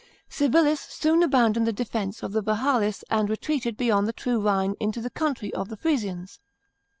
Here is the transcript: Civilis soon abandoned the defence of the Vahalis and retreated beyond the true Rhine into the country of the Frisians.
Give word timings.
Civilis 0.29 0.79
soon 0.79 1.21
abandoned 1.21 1.67
the 1.67 1.71
defence 1.71 2.23
of 2.23 2.31
the 2.31 2.41
Vahalis 2.41 3.03
and 3.11 3.29
retreated 3.29 3.77
beyond 3.77 4.07
the 4.07 4.13
true 4.13 4.39
Rhine 4.39 4.73
into 4.79 4.99
the 4.99 5.11
country 5.11 5.53
of 5.53 5.69
the 5.69 5.77
Frisians. 5.77 6.39